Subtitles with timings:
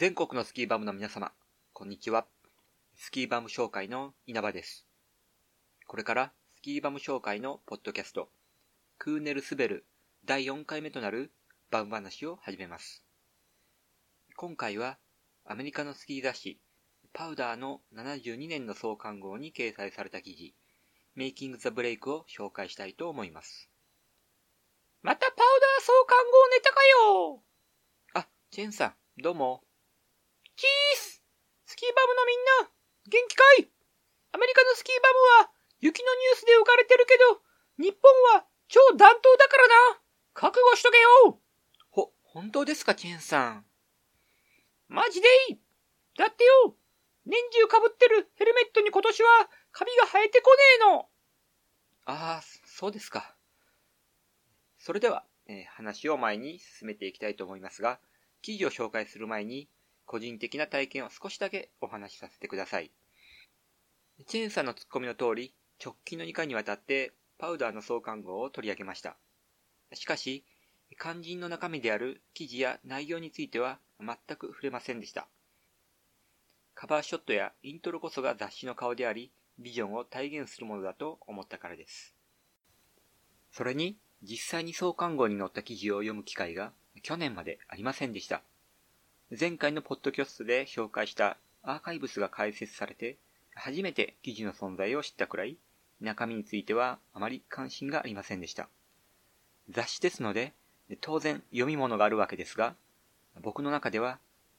[0.00, 1.30] 全国のスキーバムの皆様、
[1.74, 2.24] こんにちは。
[2.96, 4.86] スキーバム紹介の稲葉です。
[5.86, 8.30] これからスキーバム紹介のポッドキャスト、
[8.96, 9.84] クーネルスベル
[10.24, 11.32] 第4回目となる
[11.70, 13.04] バム話を始めます。
[14.38, 14.96] 今回は
[15.44, 16.58] アメリカのスキー雑誌、
[17.12, 20.54] パウダーの72年の創刊号に掲載された記事、
[21.14, 23.68] メイキング・ザ・ブレイクを紹介したいと思います。
[25.02, 27.42] またパウダー創刊号ネタかよ
[28.14, 29.62] あ、チェンさん、どうも。
[30.60, 31.24] キース
[31.64, 32.70] スキーバムのみんな、
[33.10, 33.66] 元気かい？
[34.30, 37.42] アメリカのスキーバムは、雪のニュースで浮かれてるけど、
[37.82, 40.00] 日本は超暖冬だからな。
[40.32, 41.40] 覚悟しとけよ。
[41.90, 43.66] ほ、本当ですか、ケンさん。
[44.86, 45.60] マジでいい。
[46.16, 46.76] だってよ、
[47.26, 51.08] 年中被ってるヘルメットに今年はカビが生えてこねえの。
[52.04, 53.36] ああ、そうですか。
[54.78, 58.00] それでは、えー、話を前に進めていきたいと思いますが、
[58.40, 59.68] 記事を紹介する前に、
[60.10, 62.90] 個人的な体験を少しだけお話しさせてください。
[64.26, 69.16] チェーンさんのツッコミの通り、直近の2回にわたってパウダーの創刊号を取り上げました。
[69.94, 70.44] しかし、
[71.00, 75.28] 肝心の中身である記事や内容については全く触れませんでした。
[76.74, 82.16] カバーショットやイントロこそが雑誌の顔であり、ビジョンを体現するものだと思ったからです。
[83.52, 86.72] それに、実際に創刊号に載った記事を読む機会が
[87.04, 88.42] 去年までありませんでした。
[89.38, 93.16] 前回のポッドキャストで紹介したアーカイブスが開設されて、
[93.54, 95.56] 初めて記事の存在を知ったくらい、
[96.00, 98.68] 中身についてはあまり関心がありませんでした。
[99.68, 100.52] 雑誌ですので、
[101.00, 102.74] 当然読み物があるわけですが、
[103.40, 104.18] 僕の中では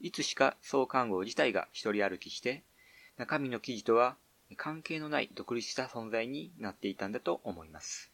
[0.00, 2.62] いつしか創刊号自体が一人歩きして、
[3.16, 4.14] 中身の記事とは
[4.56, 8.12] 関係のない独立した存在になっていたんだと思います。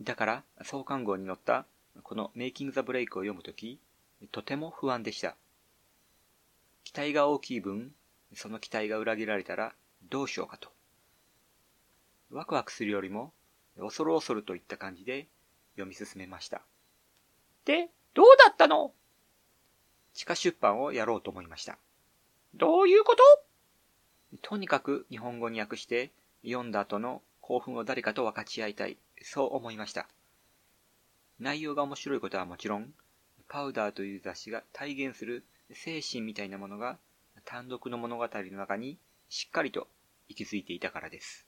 [0.00, 1.66] だから、創刊号に載った
[2.02, 3.78] このメイキング・ザ・ブレイクを読むとき、
[4.30, 5.36] とても不安でした。
[6.84, 7.92] 期待が大きい分、
[8.34, 9.74] その期待が裏切られたら
[10.10, 10.70] どうしようかと。
[12.30, 13.32] ワクワクするよりも、
[13.78, 15.26] 恐る恐るといった感じで
[15.74, 16.62] 読み進めました。
[17.64, 18.92] で、どうだったの？
[20.14, 21.78] 地下出版をやろうと思いました。
[22.54, 23.22] どういうこと？
[24.42, 26.10] とにかく日本語に訳して
[26.44, 28.98] 読んだ後の興奮を誰かと分かち合いたい。
[29.22, 30.08] そう思いました。
[31.38, 32.92] 内容が面白いことはもちろん、
[33.52, 36.96] パウダーという雑誌が体現する精神みたいなものが
[37.44, 38.96] 単独の物語の中に
[39.28, 39.88] しっかりと
[40.26, 41.46] 息づいていたからです。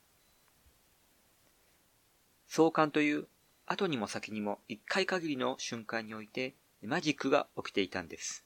[2.47, 3.27] 創刊という
[3.65, 8.45] 後にも先にも一回限りの瞬間においてマジックが起きていたんです。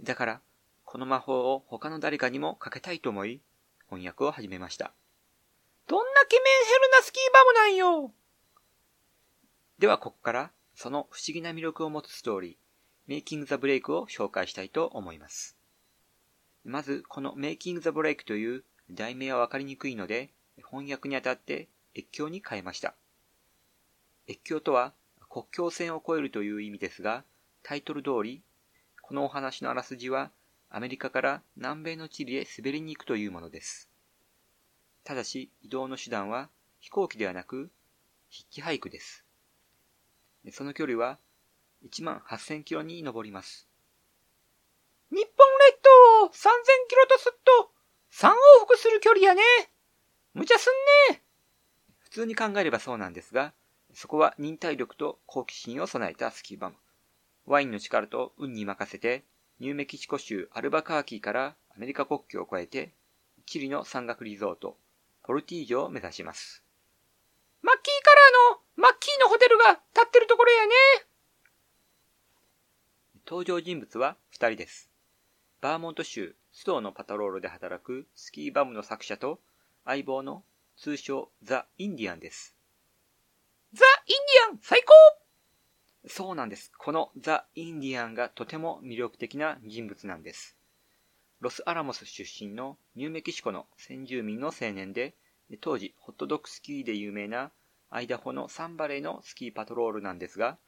[0.00, 0.40] だから、
[0.84, 3.40] この魔法を他の誰かにもかけたいと思い、
[3.88, 4.92] 翻訳を始めました。
[5.88, 8.12] どんなケメンヘルなスキーバムなんよ
[9.80, 12.63] ではここからその不思議な魅力を持つストーリー、
[13.06, 15.56] メイキング・ザ・ブレイクを紹介したいと思います。
[16.64, 22.94] まず、このメイキング・ザ・ブレイクという題名はわかりにくいので、翻訳にあたって越境に変えました。
[24.26, 24.94] 越境とは
[25.28, 27.24] 国境線を越えるという意味ですが、
[27.62, 28.42] タイトル通り、
[29.02, 30.30] このお話のあらすじは
[30.70, 33.90] アメリカから南米の地理へ滑りに行くというものです。
[35.04, 36.48] ただし、移動の手段は
[36.80, 37.70] 飛行機ではなく、
[38.30, 39.24] 筆記俳句です。
[40.52, 41.18] その距離は
[41.84, 43.68] 1万8000キロに上ります。
[45.10, 45.24] 日本
[45.68, 46.32] 列島を3000
[46.88, 47.70] キロとすっと
[48.12, 49.42] 3往復する距離やね。
[50.32, 50.68] 無茶す
[51.10, 51.22] んね。
[51.98, 53.52] 普通に考えればそうなんですが、
[53.92, 56.76] そこは忍耐力と好奇心を備えたスキーバム。
[57.46, 59.24] ワインの力と運に任せて、
[59.60, 62.94] ニューメキシコ州アルバカーキーからアメリカ国境を越えて、
[63.46, 64.76] チリの山岳リゾート、
[65.22, 66.64] ポルティージョを目指します。
[67.62, 70.72] マッキーカラーのマッキーのホテルが立ってるところやね。
[73.26, 74.90] 登場人物は2人です。
[75.62, 79.40] バーモント州ストーのパトロールで働くスキーバムの作者と
[79.86, 80.44] 相棒の
[80.76, 82.54] 通称ザ・インディアンです。
[83.72, 84.16] ザ・イン
[84.50, 84.92] ディアン最高
[86.06, 86.70] そうなんです。
[86.76, 90.58] このザ・インディアンがとても魅力的な人物なんです。
[91.40, 95.14] ロスアラモス出身のニューメキシコの先住民の青年で、
[95.62, 97.52] 当時ホットドッグスキーで有名な
[97.88, 100.58] アイダホのサンバレーのスキーパトロールなんですが、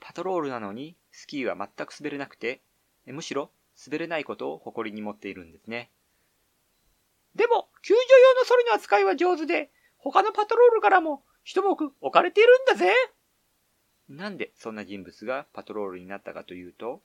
[0.00, 2.62] パトロールなのにスキーは全く滑れなくて、
[3.06, 3.50] むしろ
[3.86, 5.90] 滑れないことを誇りに持っているんですね。
[7.34, 12.92] でも、救助用のソリの扱いは上手で、他のパトロールからも一目置かれているんだぜ。
[14.08, 17.02] なんでそんな人物がパトロールになったかというと、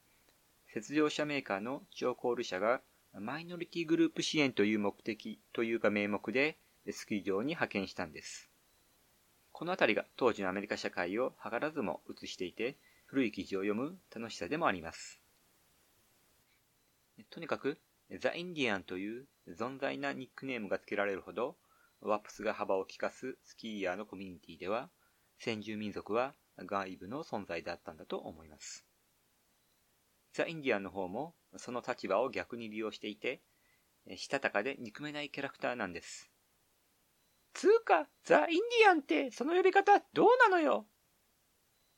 [0.74, 2.82] 雪上車メーカーのジョーコール社が
[3.14, 6.58] マイノリティグループ支援という目的というか名目で
[6.92, 8.50] スキー場に派遣したんです。
[9.58, 12.78] このあたりが当時のアメリカ社会を図らずも映していて、
[13.08, 15.20] 古い記事を読む楽しさでもあります。
[17.32, 17.80] とにかく、
[18.20, 21.56] ザ・インディアンという存在なニックネームが付けられるほど、
[22.02, 24.92] ワップスが幅を利かすスキーヤーのコミュニティでは、
[25.40, 28.86] 先住民族は外部の存在だったんだと思います。
[30.34, 33.42] ザ・インディアンの方もその立場を逆に利用していて、
[34.18, 36.30] したたかで憎めないキャラクターなんです。
[37.58, 40.86] つうか、ザ・インディアンってその呼び方どうなのよ？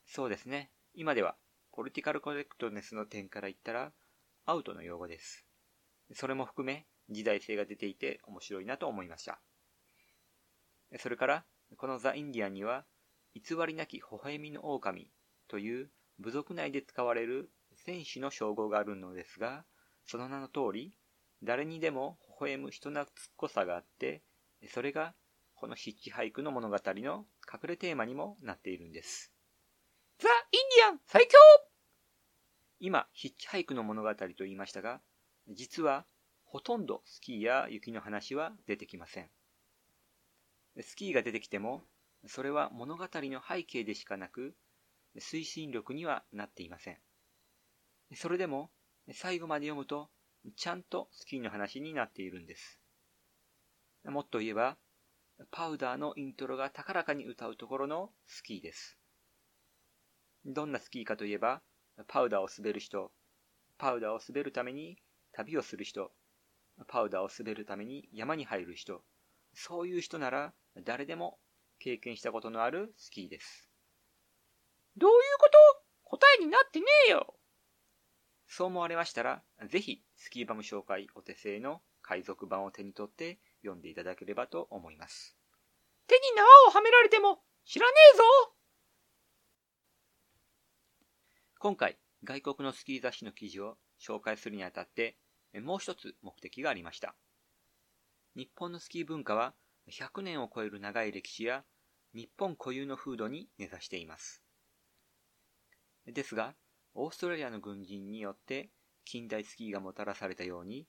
[0.06, 0.72] そうですね。
[0.94, 1.36] 今では、
[1.74, 3.92] ポリティカルコレクトネスの点から言ったら、
[4.46, 5.46] アウトの用語です。
[6.14, 9.42] それも含め、時代性が出ていて面白いなと思いました。
[10.98, 11.46] それから、
[11.76, 12.86] このザ・インディアンには、
[13.36, 15.12] 偽りなき微笑みの狼
[15.50, 19.66] という部族内で使われる戦士の称号があるのですが、
[20.06, 20.94] その名の通り、
[21.44, 24.24] 誰にでも微笑む人懐っこさがあって、
[24.70, 25.14] それが
[25.60, 29.34] このヒッチハイクの物語の隠れテーマにもなっているんです。
[30.18, 30.34] ザ・イン
[30.78, 31.38] ディアン最強
[32.80, 35.02] 今、ヒッチハイクの物語と言いましたが、
[35.50, 36.06] 実は
[36.46, 39.30] ほとんどスキーや雪の話は出てきません。
[40.82, 41.84] スキーが出てきても、
[42.26, 44.56] それは物語の背景でしかなく、
[45.18, 46.98] 推進力にはなっていません。
[48.16, 48.72] それでも、
[49.12, 50.10] 最後まで読むと、
[50.56, 52.80] ちゃんとスキーの話になっているんです。
[54.06, 54.78] もっと言えば、
[55.52, 58.98] パウダーのイントロが高らかに歌うところのスキーです。
[60.46, 61.62] どんなスキーかといえば、
[62.08, 63.12] パウダーを滑る人、
[63.78, 64.98] パウダーを滑るために
[65.32, 66.12] 旅をする人、
[66.88, 69.04] パウダーを滑るために山に入る人、
[69.54, 70.54] そういう人なら
[70.86, 71.40] 誰でも
[71.80, 73.70] 経験したことのあるスキーです。
[74.98, 75.60] どういうこと？
[76.18, 77.36] 答えになってねえよ
[78.48, 85.36] そう思われましたら、ぜひ、スキーバム紹介お手製の海賊版を手に取って読んでいただければと思います。
[86.08, 88.24] 手に縄をはめられても知らねえぞ
[91.60, 95.18] 今回、外国のスキー雑誌の記事を紹介するにあたって、
[95.62, 97.16] もう一つ目的がありました。
[98.36, 99.54] 日本のスキー文化は
[99.92, 101.64] 100年を超える長い歴史や
[102.14, 104.42] 日本固有の風土に根ざしています。
[106.06, 106.56] ですが、
[106.94, 108.70] オーストラリアの軍人によって
[109.06, 110.88] 近代スキーがもたらされたように、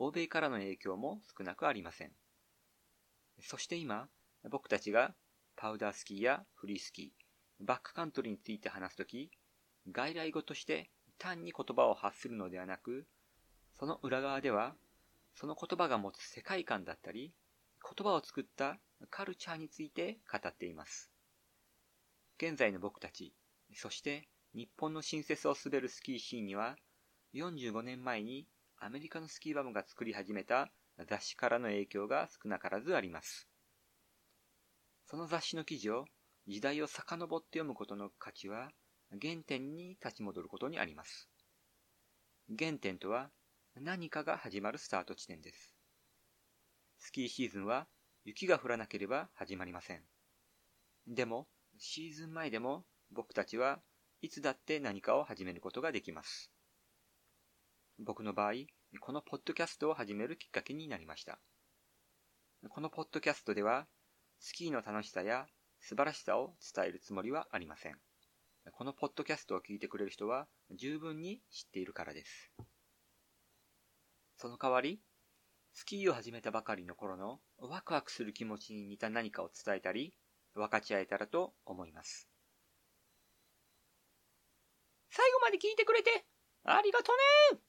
[0.00, 2.12] 欧米からの影響も少なくありません。
[3.40, 4.08] そして今、
[4.48, 5.12] 僕たちが
[5.56, 9.28] パウダースキーやフリースキー、バックカントリーについて話すとき、
[9.90, 13.06] 外来語として単に言葉を発するのではなく、
[13.80, 14.76] その裏側では、
[15.34, 17.32] その言葉が持つ世界観だったり、
[17.82, 18.78] 言葉を作った
[19.10, 21.10] カルチャーについて語っています。
[22.36, 23.34] 現在の僕たち、
[23.74, 26.76] そして日本の新設を滑るスキーシーンには、
[27.34, 28.46] 45年前に
[28.80, 30.70] アメリカのスキーバムが作り始めた
[31.08, 33.48] 雑誌からの影響が少なからずあります。
[35.06, 36.04] その雑誌の記事を
[36.46, 38.70] 時代を遡って読むことの価値は
[39.10, 41.28] 原点に立ち戻ることにあります。
[42.58, 43.30] 原点とは
[43.74, 45.74] 何かが始まるスタート地点です。
[46.98, 47.86] スキーシーズンは
[48.24, 50.02] 雪が降らなければ始まりません。
[51.06, 51.46] でも、
[51.78, 53.80] シーズン前でも僕たちは
[54.20, 56.50] いつだって何かを始めることができます。
[58.00, 58.52] 僕の場合、
[59.00, 61.40] このポッドキャストを始めるきっかけになりました。
[62.68, 63.88] このポッドキャストでは、
[64.38, 65.46] スキーの楽しさや
[65.80, 67.96] 素晴らしさを伝えるつもりはありません。
[68.72, 72.52] このポッドキャストを聞いてくれる人は十分に知っているからです。
[74.36, 75.00] その代わり、
[75.72, 80.14] スキーを始めたばかりの頃のワクワクする気持ちに似た何かを伝えたり、
[80.54, 82.28] 分かち合えたらと思います。
[85.10, 86.24] 最後まで聞いてくれて、
[86.64, 87.12] ありがと
[87.52, 87.67] ね